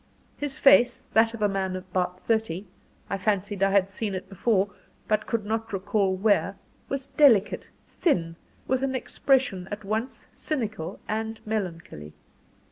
[0.35, 2.65] His face, that of a man about thirty
[3.07, 4.71] I fancied I had seen it before,
[5.07, 6.55] but could not recall where,
[6.89, 7.67] was delicate,
[7.99, 8.35] thin,
[8.67, 12.13] with an expression at once cynical and melancholy.